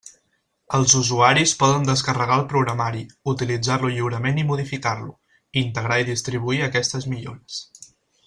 [0.75, 3.03] Els usuaris poden descarregar el programari,
[3.33, 5.13] utilitzar-lo lliurement i modificar-lo,
[5.63, 7.61] integrar i distribuir aquestes millores.